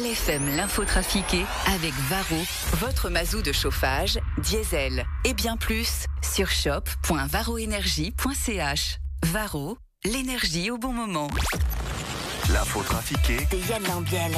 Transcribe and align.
BFM 0.00 0.56
l'info 0.56 0.84
trafiquée 0.84 1.44
avec 1.72 1.92
Varro, 2.08 2.42
votre 2.78 3.10
mazou 3.10 3.42
de 3.42 3.52
chauffage, 3.52 4.18
diesel 4.38 5.04
et 5.24 5.34
bien 5.34 5.56
plus 5.56 6.06
sur 6.20 6.50
shop.varroénergie.ch. 6.50 8.98
Varro, 9.22 9.78
l'énergie 10.04 10.72
au 10.72 10.78
bon 10.78 10.92
moment. 10.92 11.28
L'info 12.52 12.82
trafiquée 12.82 13.46
de 13.52 13.58
Yann 13.70 13.84
Lambiel. 13.84 14.32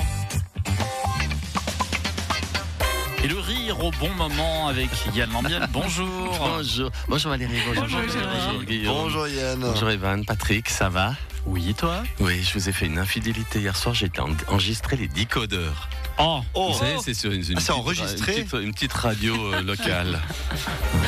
Et 3.27 3.29
le 3.29 3.41
rire 3.41 3.83
au 3.83 3.91
bon 3.91 4.11
moment 4.11 4.69
avec 4.69 4.89
Yann 5.12 5.29
Lambiel. 5.33 5.67
Bonjour. 5.73 6.07
Bonjour. 6.39 6.91
Bonjour 7.09 7.30
Valérie. 7.33 7.59
Bonjour, 7.67 7.83
Bonjour, 8.01 8.23
Bonjour 8.47 8.62
Guillaume. 8.62 8.95
Bonjour 8.95 9.27
Yann. 9.27 9.59
Bonjour 9.59 9.91
Evan. 9.91 10.25
Patrick, 10.25 10.69
ça 10.71 10.89
va? 10.89 11.17
Oui, 11.45 11.70
et 11.70 11.75
toi? 11.75 12.05
Oui, 12.20 12.41
je 12.45 12.53
vous 12.55 12.69
ai 12.69 12.73
fait 12.73 12.87
une 12.87 12.98
infidélité 13.01 13.59
hier 13.59 13.75
soir. 13.77 13.97
J'ai 13.97 14.09
en- 14.20 14.29
enregistré 14.47 14.95
les 14.97 15.09
décodeurs. 15.09 15.89
Oh, 16.19 16.41
Oh, 16.55 16.70
Vous 16.73 16.79
savez, 16.79 16.97
c'est 17.03 17.15
sur 17.15 17.33
une, 17.33 17.39
une 17.41 17.43
Ah, 17.43 17.47
c'est 17.47 17.55
petite- 17.55 17.70
enregistré 17.73 18.37
une 18.39 18.45
petite, 18.47 18.65
une 18.65 18.73
petite 18.73 18.93
radio 18.93 19.53
euh, 19.55 19.61
locale. 19.65 20.20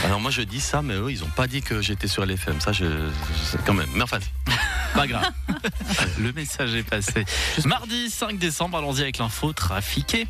Alors 0.05 0.19
moi 0.21 0.33
je 0.33 0.43
dis 0.43 0.61
ça, 0.61 0.83
mais 0.83 0.95
eux 0.95 1.11
ils 1.13 1.23
ont 1.23 1.31
pas 1.31 1.47
dit 1.47 1.63
que 1.63 1.81
j'étais 1.81 2.09
sur 2.09 2.27
LFM. 2.27 2.61
Ça, 2.61 2.73
je, 2.73 2.85
je- 2.85 3.57
quand 3.65 3.75
même. 3.75 3.89
Mais 3.95 4.03
enfin, 4.03 4.19
pas 4.95 5.07
grave. 5.07 5.31
le 6.19 6.33
message 6.33 6.75
est 6.75 6.83
passé. 6.83 7.25
Mardi 7.65 8.11
5 8.11 8.39
décembre, 8.39 8.77
allons-y 8.79 9.03
avec 9.03 9.19
l'info 9.19 9.53
trafiquée. 9.53 10.27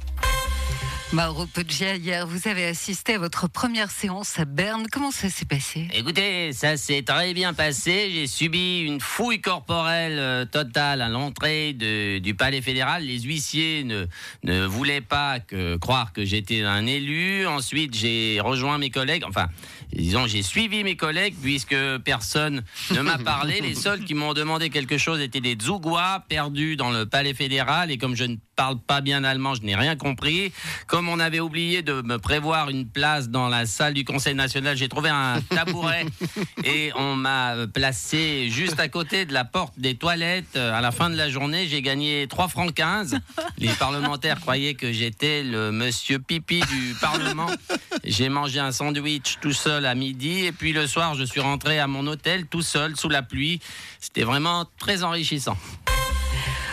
Mauro 1.10 1.46
Poggia, 1.46 1.96
hier, 1.96 2.26
vous 2.26 2.48
avez 2.48 2.66
assisté 2.66 3.14
à 3.14 3.18
votre 3.18 3.48
première 3.48 3.90
séance 3.90 4.38
à 4.38 4.44
Berne. 4.44 4.86
Comment 4.92 5.10
ça 5.10 5.30
s'est 5.30 5.46
passé? 5.46 5.88
Écoutez, 5.94 6.52
ça 6.52 6.76
s'est 6.76 7.00
très 7.00 7.32
bien 7.32 7.54
passé. 7.54 8.10
J'ai 8.12 8.26
subi 8.26 8.80
une 8.80 9.00
fouille 9.00 9.40
corporelle 9.40 10.18
euh, 10.18 10.44
totale 10.44 11.00
à 11.00 11.08
l'entrée 11.08 11.72
de- 11.72 12.18
du 12.18 12.34
palais 12.34 12.60
fédéral. 12.60 13.04
Les 13.04 13.20
huissiers 13.20 13.84
ne, 13.84 14.04
ne 14.42 14.66
voulaient 14.66 15.00
pas 15.00 15.40
que, 15.40 15.76
croire 15.78 16.12
que 16.12 16.26
j'étais 16.26 16.62
un 16.62 16.84
élu. 16.84 17.46
Ensuite, 17.46 17.96
j'ai 17.96 18.38
rejoint 18.42 18.76
mes 18.76 18.90
collègues. 18.90 19.24
Enfin, 19.26 19.46
disons, 19.94 20.26
j'ai 20.26 20.42
suivi 20.42 20.84
mes 20.84 20.96
collègues 20.96 21.36
puisque 21.40 21.74
personne 22.04 22.62
ne 22.90 23.00
m'a 23.00 23.16
parlé. 23.16 23.62
Les 23.62 23.74
seuls 23.76 24.04
qui 24.04 24.12
m'ont 24.12 24.34
demandé 24.34 24.68
quelque 24.68 24.98
chose 24.98 25.22
étaient 25.22 25.40
des 25.40 25.56
Zougois 25.58 26.22
perdus 26.28 26.76
dans 26.76 26.90
le 26.90 27.06
palais 27.06 27.32
fédéral. 27.32 27.90
Et 27.90 27.96
comme 27.96 28.14
je 28.14 28.24
ne 28.24 28.36
parle 28.58 28.76
pas 28.80 29.00
bien 29.00 29.22
allemand, 29.22 29.54
je 29.54 29.62
n'ai 29.62 29.76
rien 29.76 29.94
compris. 29.94 30.52
Comme 30.88 31.08
on 31.08 31.20
avait 31.20 31.38
oublié 31.38 31.82
de 31.82 32.02
me 32.02 32.18
prévoir 32.18 32.70
une 32.70 32.88
place 32.88 33.28
dans 33.28 33.48
la 33.48 33.66
salle 33.66 33.94
du 33.94 34.04
Conseil 34.04 34.34
national, 34.34 34.76
j'ai 34.76 34.88
trouvé 34.88 35.10
un 35.10 35.40
tabouret 35.48 36.04
et 36.64 36.90
on 36.96 37.14
m'a 37.14 37.54
placé 37.72 38.48
juste 38.50 38.80
à 38.80 38.88
côté 38.88 39.26
de 39.26 39.32
la 39.32 39.44
porte 39.44 39.78
des 39.78 39.94
toilettes. 39.94 40.56
À 40.56 40.80
la 40.80 40.90
fin 40.90 41.08
de 41.08 41.16
la 41.16 41.30
journée, 41.30 41.68
j'ai 41.68 41.82
gagné 41.82 42.26
3 42.28 42.48
francs 42.48 42.74
15. 42.74 43.20
Les 43.58 43.68
parlementaires 43.68 44.40
croyaient 44.40 44.74
que 44.74 44.90
j'étais 44.90 45.44
le 45.44 45.70
monsieur 45.70 46.18
pipi 46.18 46.58
du 46.58 46.96
Parlement. 47.00 47.46
J'ai 48.02 48.28
mangé 48.28 48.58
un 48.58 48.72
sandwich 48.72 49.38
tout 49.40 49.52
seul 49.52 49.86
à 49.86 49.94
midi 49.94 50.46
et 50.46 50.52
puis 50.52 50.72
le 50.72 50.88
soir, 50.88 51.14
je 51.14 51.22
suis 51.22 51.40
rentré 51.40 51.78
à 51.78 51.86
mon 51.86 52.04
hôtel 52.08 52.46
tout 52.46 52.62
seul 52.62 52.96
sous 52.96 53.08
la 53.08 53.22
pluie. 53.22 53.60
C'était 54.00 54.24
vraiment 54.24 54.66
très 54.80 55.04
enrichissant. 55.04 55.56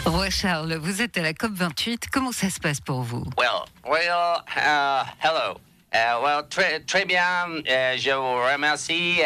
Roi 0.06 0.30
Charles, 0.30 0.76
vous 0.76 1.02
êtes 1.02 1.18
à 1.18 1.22
la 1.22 1.34
COP28. 1.34 2.04
Comment 2.12 2.32
ça 2.32 2.50
se 2.50 2.60
passe 2.60 2.80
pour 2.80 3.02
vous? 3.02 3.24
Well, 3.38 3.66
well, 3.86 4.44
uh, 4.56 5.04
hello. 5.20 5.58
Uh, 5.94 6.22
well, 6.22 6.44
très, 6.50 6.82
très 6.82 7.06
bien, 7.06 7.24
euh, 7.70 7.96
je 7.98 8.12
vous 8.12 8.52
remercie. 8.52 9.22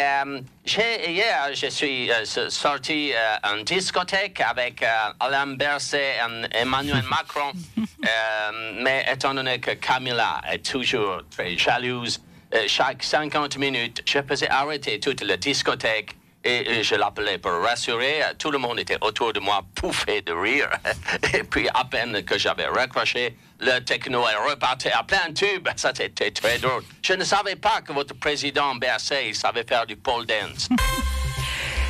J'ai- 0.64 1.10
hier, 1.10 1.52
je 1.52 1.66
suis 1.68 2.08
sorti 2.48 3.12
en 3.42 3.62
discothèque 3.64 4.40
avec 4.40 4.82
Alain 5.18 5.48
Berset 5.56 6.14
et 6.52 6.56
Emmanuel 6.58 7.02
Macron. 7.10 7.52
Euh, 7.78 8.72
mais 8.82 9.04
étant 9.12 9.34
donné 9.34 9.58
que 9.58 9.72
Camilla 9.72 10.40
est 10.50 10.64
toujours 10.64 11.22
très 11.30 11.58
jalouse, 11.58 12.20
chaque 12.68 13.02
50 13.02 13.58
minutes, 13.58 14.02
je 14.06 14.20
faisais 14.22 14.48
arrêter 14.48 15.00
toute 15.00 15.22
la 15.22 15.36
discothèque 15.36 16.14
et, 16.44 16.82
je 16.82 16.94
l'appelais 16.94 17.38
pour 17.38 17.52
rassurer. 17.52 18.20
Tout 18.38 18.50
le 18.50 18.58
monde 18.58 18.78
était 18.80 18.98
autour 19.00 19.32
de 19.32 19.40
moi, 19.40 19.62
pouffé 19.74 20.22
de 20.22 20.32
rire. 20.32 20.70
Et 21.34 21.42
puis, 21.42 21.68
à 21.74 21.84
peine 21.84 22.22
que 22.24 22.38
j'avais 22.38 22.66
raccroché, 22.66 23.36
le 23.60 23.80
techno 23.80 24.26
est 24.26 24.50
reparti 24.50 24.88
à 24.88 25.02
plein 25.02 25.32
tube. 25.34 25.68
Ça, 25.76 25.92
c'était 25.94 26.30
très 26.30 26.58
drôle. 26.58 26.82
Je 27.02 27.12
ne 27.12 27.24
savais 27.24 27.56
pas 27.56 27.82
que 27.82 27.92
votre 27.92 28.14
président 28.14 28.74
Berset 28.74 29.32
savait 29.34 29.64
faire 29.64 29.86
du 29.86 29.96
pole 29.96 30.26
dance. 30.26 30.68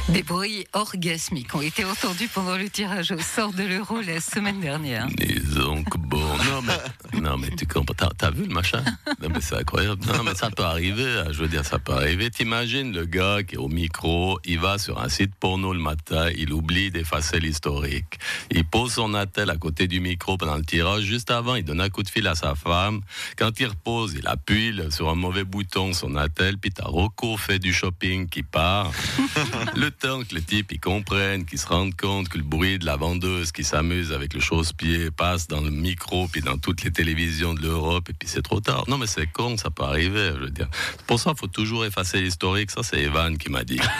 Des 0.09 0.25
bruits 0.25 0.66
orgasmiques 0.72 1.55
ont 1.55 1.60
été 1.60 1.84
entendus 1.84 2.27
pendant 2.27 2.56
le 2.56 2.69
tirage 2.69 3.12
au 3.12 3.21
sort 3.21 3.53
de 3.53 3.62
l'euro 3.62 4.00
la 4.00 4.21
semaine 4.21 4.59
dernière. 4.59 5.06
disons 5.06 5.84
que 5.84 5.99
bon. 5.99 6.20
Non 6.47 6.62
mais, 6.62 7.21
non 7.21 7.37
mais 7.39 7.51
tu 7.51 7.67
comprends. 7.67 7.95
T'as, 7.97 8.11
t'as 8.17 8.31
vu 8.31 8.45
le 8.47 8.55
machin? 8.55 8.83
Non 9.23 9.28
mais 9.28 9.41
c'est 9.41 9.56
incroyable. 9.56 10.05
Non 10.06 10.23
mais 10.23 10.34
ça 10.34 10.51
peut 10.51 10.62
arriver. 10.65 11.05
hein, 11.19 11.28
Je 11.33 11.43
veux 11.43 11.49
dire, 11.49 11.65
ça 11.65 11.78
peut 11.78 11.93
arriver. 11.93 12.31
T'imagines 12.31 12.93
le 12.93 13.05
gars 13.06 13.43
qui 13.43 13.55
est 13.56 13.59
au 13.59 13.69
micro, 13.69 14.39
il 14.45 14.59
va 14.59 14.78
sur 14.78 15.01
un 15.01 15.09
site 15.09 15.34
porno 15.34 15.73
le 15.73 15.81
matin, 15.81 16.28
il 16.37 16.53
oublie 16.53 16.91
d'effacer 16.91 17.41
l'historique. 17.41 18.19
Il 18.51 18.65
pose 18.65 18.93
son 18.95 19.15
attel 19.15 19.51
à 19.51 19.56
côté 19.56 19.87
du 19.89 20.01
micro 20.01 20.37
pendant 20.37 20.56
le 20.56 20.65
tirage. 20.65 21.03
Juste 21.05 21.31
avant, 21.31 21.55
il 21.56 21.65
donne 21.65 21.81
un 21.81 21.91
coup 21.91 22.03
de 22.03 22.09
fil 22.09 22.27
à 22.27 22.34
sa 22.34 22.55
femme. 22.55 23.01
Quand 23.37 23.59
il 23.61 23.67
repose, 23.67 24.15
il 24.19 24.27
appuie 24.27 24.75
sur 24.91 25.09
un 25.09 25.15
mauvais 25.15 25.45
bouton 25.45 25.93
son 25.93 26.17
attel. 26.17 26.59
Puis 26.59 26.71
t'as 26.71 26.84
Rocco 26.87 27.37
fait 27.37 27.59
du 27.59 27.72
shopping 27.72 28.28
qui 28.28 28.43
part. 28.43 28.91
le 29.77 29.91
temps 29.91 30.22
que 30.22 30.34
le 30.34 30.43
type 30.43 30.72
il 30.72 30.81
comprenne, 30.81 31.45
qu'il 31.45 31.59
se 31.59 31.67
rende 31.67 31.95
compte 31.97 32.28
que 32.28 32.39
le 32.39 32.45
bruit 32.45 32.78
de 32.78 32.87
la 32.87 32.97
vendeuse 32.97 33.53
qui 33.53 33.65
s'amuse 33.65 34.12
avec 34.12 34.34
le 34.34 34.41
chausse-pied 34.41 35.11
passe 35.11 35.49
dans 35.49 35.61
le 35.61 35.71
micro 35.71 36.28
puis 36.31 36.41
dans 36.41 36.59
toutes 36.59 36.83
les 36.83 36.91
télévisions 36.91 37.55
de 37.55 37.63
l'Europe 37.63 38.09
et 38.09 38.13
puis 38.13 38.29
c'est 38.29 38.43
trop 38.43 38.61
tard. 38.61 38.85
Non 38.89 38.99
mais 38.99 39.07
c'est 39.07 39.27
con, 39.27 39.57
ça 39.57 39.71
peut 39.71 39.85
arriver. 39.85 40.33
Je 40.35 40.41
veux 40.45 40.51
dire. 40.51 40.69
Pour 41.07 41.19
ça, 41.21 41.33
il 41.35 41.39
faut 41.39 41.47
toujours 41.47 41.85
effacer 41.85 42.21
l'historique. 42.21 42.71
Ça, 42.71 42.83
c'est 42.83 43.01
Evan 43.01 43.37
qui 43.39 43.51
m'a 43.51 43.65
dit. 43.65 43.81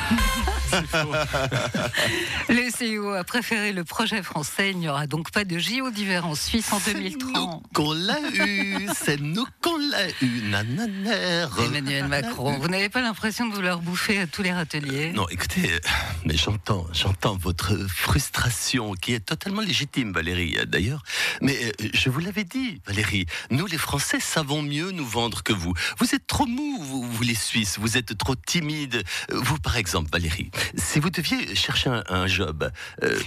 Le 2.49 2.71
CEO 2.71 3.11
a 3.11 3.25
préféré 3.25 3.73
le 3.73 3.85
projet 3.85 4.23
français. 4.23 4.71
Il 4.71 4.79
n'y 4.79 4.89
aura 4.89 5.07
donc 5.07 5.31
pas 5.31 5.45
de 5.45 5.59
JO 5.59 5.91
d'hiver 5.91 6.27
en 6.27 6.35
Suisse 6.35 6.73
en 6.73 6.79
2030. 6.79 7.65
qu'on 7.75 7.93
l'a 7.93 8.21
eu, 8.35 8.89
c'est 8.95 9.21
nous 9.21 9.47
qu'on 9.63 9.77
l'a 9.79 10.09
eu. 10.23 10.43
Nanana. 10.49 11.49
Emmanuel 11.65 12.09
Macron, 12.09 12.59
vous 12.59 12.69
n'avez 12.69 12.89
pas 12.89 13.01
l'impression 13.01 13.49
de 13.49 13.55
vouloir 13.55 13.81
bouffer 13.81 14.21
à 14.21 14.27
tous 14.27 14.43
les 14.43 14.53
râteliers? 14.53 15.13
Non, 15.13 15.29
écoutez, 15.29 15.81
mais 16.25 16.37
j'entends, 16.37 16.87
j'entends 16.93 17.37
votre 17.37 17.77
frustration 17.89 18.95
qui 18.95 19.15
est 19.15 19.21
totalement 19.21 19.63
légitime, 19.63 20.13
Valérie, 20.13 20.57
d'ailleurs. 20.67 21.03
Mais 21.41 21.57
euh, 21.65 21.89
je 21.95 22.11
vous 22.11 22.21
l'avais 22.21 22.45
dit, 22.45 22.81
Valérie, 22.87 23.27
nous 23.51 23.67
les 23.67 23.79
Français 23.79 24.21
savons 24.21 24.63
mieux 24.63 24.91
nous 24.91 25.07
vendre 25.07 25.43
que 25.43 25.53
vous. 25.53 25.73
Vous 25.99 26.15
êtes 26.15 26.27
trop 26.27 26.47
mou, 26.47 26.79
vous, 26.81 27.23
les 27.23 27.35
Suisses, 27.35 27.79
vous 27.79 27.97
êtes 27.97 28.17
trop 28.19 28.35
timide. 28.35 29.03
Euh, 29.31 29.41
Vous, 29.43 29.59
par 29.59 29.77
exemple, 29.77 30.11
Valérie, 30.13 30.51
si 30.77 31.01
vous 31.01 31.11
deviez 31.11 31.55
chercher 31.55 31.91
un, 32.09 32.27
job, 32.27 32.71
euh, 33.03 33.19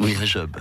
oui, 0.00 0.16
un 0.20 0.24
job, 0.24 0.56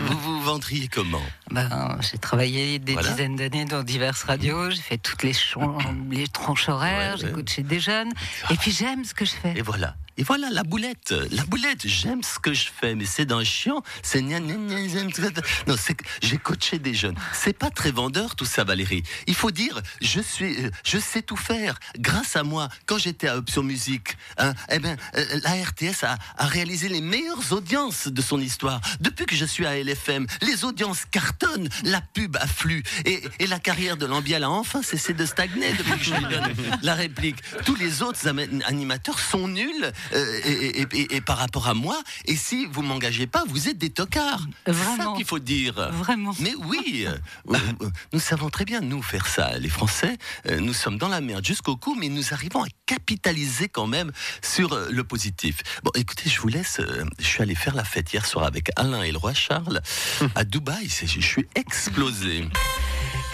vous 0.00 0.18
vous 0.18 0.40
vendriez 0.42 0.88
comment? 0.88 1.22
Ben, 1.50 1.98
j'ai 2.00 2.18
travaillé 2.18 2.78
des 2.78 2.92
Voilà. 2.92 3.10
dizaines 3.10 3.36
d'années 3.36 3.64
dans 3.64 3.82
diverses 3.82 4.22
radios, 4.24 4.70
j'ai 4.70 4.82
fait 4.82 4.98
toutes 4.98 5.22
les, 5.22 5.32
les 6.10 6.26
tranches 6.28 6.68
horaires, 6.68 7.16
Ouais, 7.16 7.20
j'ai 7.26 7.32
coaché 7.32 7.62
des 7.62 7.80
jeunes, 7.80 8.12
et 8.50 8.56
puis 8.56 8.70
j'aime 8.70 9.04
ce 9.04 9.14
que 9.14 9.24
je 9.24 9.32
fais. 9.32 9.54
Et 9.56 9.62
voilà. 9.62 9.96
Et 10.20 10.24
voilà 10.24 10.50
la 10.50 10.64
boulette, 10.64 11.14
la 11.30 11.44
boulette. 11.44 11.86
J'aime 11.86 12.24
ce 12.24 12.40
que 12.40 12.52
je 12.52 12.68
fais, 12.76 12.96
mais 12.96 13.04
c'est 13.04 13.24
d'un 13.24 13.44
chiant. 13.44 13.84
C'est 14.02 14.20
non, 14.20 15.76
c'est 15.78 15.96
j'ai 16.20 16.38
coaché 16.38 16.80
des 16.80 16.92
jeunes. 16.92 17.14
C'est 17.32 17.56
pas 17.56 17.70
très 17.70 17.92
vendeur 17.92 18.34
tout 18.34 18.44
ça, 18.44 18.64
Valérie. 18.64 19.04
Il 19.28 19.36
faut 19.36 19.52
dire, 19.52 19.80
je 20.02 20.20
suis, 20.20 20.64
euh, 20.64 20.70
je 20.84 20.98
sais 20.98 21.22
tout 21.22 21.36
faire. 21.36 21.78
Grâce 22.00 22.34
à 22.34 22.42
moi, 22.42 22.68
quand 22.86 22.98
j'étais 22.98 23.28
à 23.28 23.36
Option 23.36 23.62
Musique, 23.62 24.16
hein, 24.38 24.54
eh 24.72 24.80
ben, 24.80 24.96
euh, 25.16 25.24
la 25.44 25.52
RTS 25.52 26.02
a, 26.02 26.16
a 26.36 26.46
réalisé 26.46 26.88
les 26.88 27.00
meilleures 27.00 27.52
audiences 27.52 28.08
de 28.08 28.20
son 28.20 28.40
histoire. 28.40 28.80
Depuis 28.98 29.24
que 29.24 29.36
je 29.36 29.44
suis 29.44 29.66
à 29.66 29.76
LFM, 29.80 30.26
les 30.42 30.64
audiences 30.64 31.04
cartonnent, 31.04 31.37
la 31.84 32.00
pub 32.00 32.36
afflue, 32.36 32.82
et, 33.04 33.22
et 33.38 33.46
la 33.46 33.58
carrière 33.58 33.96
de 33.96 34.06
Lambiel 34.06 34.44
a 34.44 34.50
enfin 34.50 34.82
cessé 34.82 35.12
de 35.14 35.24
stagner 35.26 35.72
depuis 35.72 35.98
que 35.98 36.04
je 36.04 36.14
lui 36.14 36.24
donne 36.24 36.52
la 36.82 36.94
réplique. 36.94 37.36
Tous 37.64 37.74
les 37.76 38.02
autres 38.02 38.26
animateurs 38.66 39.18
sont 39.18 39.48
nuls 39.48 39.92
euh, 40.12 40.40
et, 40.44 40.80
et- 40.82 40.86
et- 40.92 41.16
et 41.16 41.20
par 41.20 41.38
rapport 41.38 41.68
à 41.68 41.74
moi. 41.74 42.00
Et 42.26 42.36
si 42.36 42.66
vous 42.66 42.82
m'engagez 42.82 43.26
pas, 43.26 43.44
vous 43.48 43.68
êtes 43.68 43.78
des 43.78 43.90
tocards. 43.90 44.46
C'est 44.66 44.72
ça 44.72 44.78
Vraiment. 44.78 45.14
qu'il 45.14 45.24
faut 45.26 45.38
dire. 45.38 45.74
Vraiment. 45.92 46.34
Mais 46.40 46.54
oui, 46.66 47.04
euh, 47.06 47.16
euh, 47.50 47.58
euh, 47.82 47.90
nous 48.12 48.20
savons 48.20 48.50
très 48.50 48.64
bien, 48.64 48.80
nous, 48.80 49.02
faire 49.02 49.26
ça. 49.26 49.58
Les 49.58 49.68
Français, 49.68 50.16
euh, 50.48 50.60
nous 50.60 50.72
sommes 50.74 50.98
dans 50.98 51.08
la 51.08 51.20
merde 51.20 51.44
jusqu'au 51.44 51.76
cou, 51.76 51.96
mais 51.98 52.08
nous 52.08 52.32
arrivons 52.32 52.62
à 52.62 52.68
capitaliser 52.86 53.68
quand 53.68 53.86
même 53.86 54.12
sur 54.42 54.72
euh, 54.72 54.88
le 54.90 55.04
positif. 55.04 55.58
Bon, 55.82 55.90
écoutez, 55.94 56.28
je 56.30 56.40
vous 56.40 56.48
laisse. 56.48 56.80
je 57.18 57.24
suis 57.24 57.42
allé 57.42 57.54
faire 57.54 57.74
la 57.74 57.84
fête 57.84 58.12
hier 58.12 58.26
soir 58.26 58.44
avec 58.46 58.70
Alain 58.76 59.02
et 59.02 59.12
le 59.12 59.18
roi 59.18 59.34
Charles 59.34 59.80
à 60.34 60.44
Dubaï. 60.44 60.88
C'est- 60.88 61.06
suis 61.28 61.48
explosé. 61.54 62.48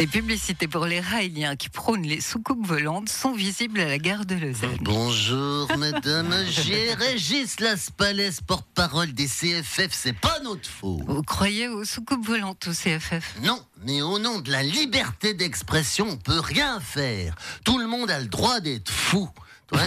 Les 0.00 0.08
publicités 0.08 0.66
pour 0.66 0.86
les 0.86 0.98
raéliens 0.98 1.54
qui 1.54 1.68
prônent 1.68 2.02
les 2.02 2.20
soucoupes 2.20 2.66
volantes 2.66 3.08
sont 3.08 3.32
visibles 3.32 3.78
à 3.78 3.86
la 3.86 3.98
gare 3.98 4.26
de 4.26 4.34
Lausanne. 4.34 4.76
Bonjour, 4.80 5.68
madame. 5.78 6.34
J'ai 6.48 6.92
Régis 6.94 7.60
Laspalais, 7.60 8.30
porte-parole 8.44 9.12
des 9.12 9.26
CFF. 9.26 9.90
C'est 9.92 10.12
pas 10.12 10.40
notre 10.40 10.68
faute. 10.68 11.04
Vous 11.06 11.22
croyez 11.22 11.68
aux 11.68 11.84
soucoupes 11.84 12.26
volantes 12.26 12.66
au 12.66 12.72
CFF 12.72 13.36
Non, 13.42 13.64
mais 13.84 14.02
au 14.02 14.18
nom 14.18 14.40
de 14.40 14.50
la 14.50 14.64
liberté 14.64 15.32
d'expression, 15.32 16.08
on 16.10 16.16
peut 16.16 16.40
rien 16.40 16.80
faire. 16.80 17.36
Tout 17.64 17.78
le 17.78 17.86
monde 17.86 18.10
a 18.10 18.18
le 18.18 18.26
droit 18.26 18.58
d'être 18.58 18.90
fou. 18.90 19.30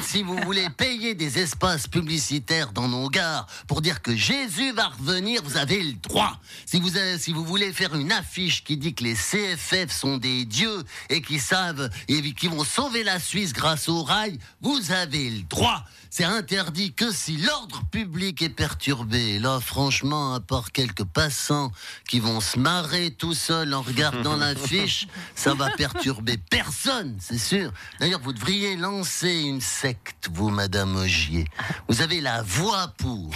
Si 0.01 0.21
vous 0.23 0.35
voulez 0.37 0.69
payer 0.69 1.13
des 1.15 1.39
espaces 1.39 1.87
publicitaires 1.87 2.71
dans 2.73 2.87
nos 2.87 3.09
gares 3.09 3.47
pour 3.67 3.81
dire 3.81 4.01
que 4.01 4.15
Jésus 4.15 4.71
va 4.73 4.87
revenir, 4.87 5.41
vous 5.43 5.55
avez 5.55 5.81
le 5.81 5.93
droit. 5.93 6.39
Si 6.65 6.79
vous, 6.81 6.97
avez- 6.97 7.17
si 7.19 7.31
vous 7.31 7.45
voulez 7.45 7.71
faire 7.71 7.95
une 7.95 8.11
affiche 8.11 8.63
qui 8.63 8.75
dit 8.75 8.93
que 8.93 9.03
les 9.03 9.15
CFF 9.15 9.91
sont 9.91 10.17
des 10.17 10.45
dieux 10.45 10.83
et 11.09 11.21
qui 11.21 11.39
savent 11.39 11.89
et 12.09 12.33
qui 12.33 12.47
vont 12.47 12.63
sauver 12.65 13.03
la 13.03 13.19
Suisse 13.19 13.53
grâce 13.53 13.87
au 13.87 14.03
rail, 14.03 14.37
vous 14.61 14.91
avez 14.91 15.29
le 15.29 15.41
droit. 15.43 15.83
C'est 16.09 16.23
interdit 16.23 16.93
que 16.93 17.11
si 17.11 17.37
l'ordre 17.37 17.83
public 17.91 18.41
est 18.41 18.49
perturbé. 18.49 19.39
Là, 19.39 19.59
franchement, 19.59 20.33
à 20.33 20.39
part 20.39 20.71
quelques 20.71 21.03
passants 21.03 21.71
qui 22.07 22.19
vont 22.19 22.39
se 22.41 22.57
marrer 22.57 23.11
tout 23.11 23.33
seuls 23.35 23.73
en 23.73 23.81
regardant 23.81 24.35
l'affiche, 24.37 25.07
ça 25.35 25.53
va 25.53 25.69
perturber 25.71 26.37
personne, 26.37 27.17
c'est 27.19 27.37
sûr. 27.37 27.71
D'ailleurs, 27.99 28.21
vous 28.21 28.33
devriez 28.33 28.75
lancer 28.77 29.33
une 29.41 29.61
secte, 29.67 30.29
vous, 30.31 30.49
Madame 30.49 30.95
Ogier. 30.95 31.45
Vous 31.87 32.01
avez 32.01 32.21
la 32.21 32.41
voix 32.41 32.93
pour. 32.97 33.31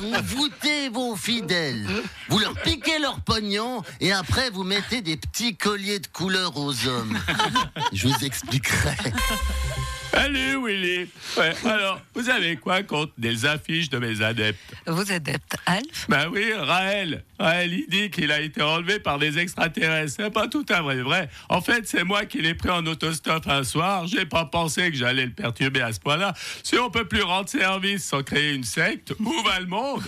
Vous 0.00 0.22
voûtez 0.24 0.88
vos 0.88 1.16
fidèles. 1.16 1.86
Vous 2.28 2.38
leur 2.38 2.54
piquez 2.54 2.98
leur 2.98 3.20
pognon 3.20 3.82
et 4.00 4.12
après, 4.12 4.50
vous 4.50 4.64
mettez 4.64 5.00
des 5.00 5.16
petits 5.16 5.56
colliers 5.56 6.00
de 6.00 6.08
couleur 6.08 6.56
aux 6.56 6.86
hommes. 6.86 7.18
Je 7.92 8.08
vous 8.08 8.24
expliquerai. 8.24 8.96
Salut 10.12 10.64
Willy. 10.64 11.08
Ouais, 11.36 11.52
alors, 11.64 12.00
vous 12.14 12.28
avez 12.28 12.56
quoi 12.56 12.82
contre 12.82 13.12
des 13.16 13.46
affiches 13.46 13.88
de 13.90 13.98
mes 13.98 14.22
adeptes? 14.22 14.58
Vos 14.86 15.10
adeptes, 15.12 15.56
Alf? 15.66 16.06
Ben 16.08 16.28
oui, 16.32 16.52
Raël. 16.52 17.24
Raël, 17.38 17.72
il 17.72 17.86
dit 17.88 18.10
qu'il 18.10 18.32
a 18.32 18.40
été 18.40 18.60
enlevé 18.60 18.98
par 18.98 19.18
des 19.18 19.38
extraterrestres. 19.38 20.14
C'est 20.16 20.30
pas 20.30 20.48
tout 20.48 20.66
à 20.68 20.82
vrai 20.82 21.00
vrai. 21.02 21.28
En 21.48 21.60
fait, 21.60 21.86
c'est 21.86 22.04
moi 22.04 22.24
qui 22.24 22.42
l'ai 22.42 22.54
pris 22.54 22.70
en 22.70 22.84
autostop 22.86 23.46
un 23.46 23.64
soir. 23.64 24.06
J'ai 24.06 24.26
pas 24.26 24.44
pensé 24.46 24.90
que 24.90 24.96
j'allais 24.96 25.26
le 25.26 25.32
perturber 25.32 25.82
à 25.82 25.92
ce 25.92 26.00
point-là. 26.00 26.34
Si 26.62 26.76
on 26.76 26.90
peut 26.90 27.06
plus 27.06 27.22
rendre 27.22 27.48
service 27.48 28.04
sans 28.04 28.22
créer 28.22 28.52
une 28.54 28.64
secte, 28.64 29.14
où 29.20 29.42
va 29.44 29.60
le 29.60 29.66
monde? 29.66 30.02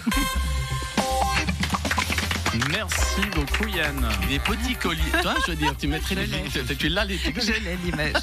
Merci 2.70 3.20
beaucoup 3.34 3.66
Yann. 3.66 4.08
Des 4.28 4.38
petits 4.38 4.74
colliers. 4.74 5.00
Toi, 5.22 5.34
je 5.46 5.52
veux 5.52 5.56
dire, 5.56 5.74
tu 5.78 5.88
mettrais 5.88 6.14
les 6.14 6.26
tu, 6.26 6.76
tu 6.76 6.88
l'as 6.88 7.04
les 7.04 7.18
Je 7.18 7.52
l'ai 7.52 7.76
l'image. 7.84 8.14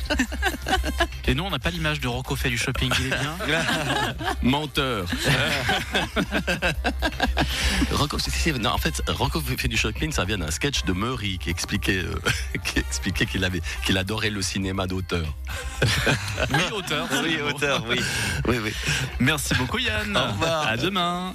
Et 1.27 1.35
nous 1.35 1.43
on 1.43 1.49
n'a 1.49 1.59
pas 1.59 1.69
l'image 1.69 1.99
de 1.99 2.07
Rocco 2.07 2.35
fait 2.35 2.49
du 2.49 2.57
shopping, 2.57 2.91
il 2.99 3.05
est 3.07 3.09
bien. 3.09 3.63
Menteur. 4.41 5.05
Rocco, 7.91 8.17
non, 8.59 8.71
en 8.71 8.77
fait, 8.77 9.01
Rocco 9.07 9.39
fait 9.41 9.67
du 9.67 9.77
shopping, 9.77 10.11
ça 10.11 10.25
vient 10.25 10.39
d'un 10.39 10.49
sketch 10.49 10.85
de 10.85 10.93
Murray 10.93 11.37
qui 11.39 11.49
expliquait, 11.51 12.03
euh, 12.03 12.15
qui 12.65 12.79
expliquait 12.79 13.27
qu'il 13.27 13.43
avait, 13.45 13.61
qu'il 13.85 13.97
adorait 13.97 14.31
le 14.31 14.41
cinéma 14.41 14.87
d'auteur. 14.87 15.25
Oui, 16.51 16.63
auteur. 16.75 17.07
Oui, 17.23 17.37
auteur, 17.41 17.85
oui. 17.87 17.99
Oui, 18.47 18.57
oui. 18.63 18.73
Merci 19.19 19.53
beaucoup 19.55 19.77
Yann. 19.77 20.15
Au 20.17 20.31
revoir. 20.31 20.67
À 20.67 20.77
demain. 20.77 21.33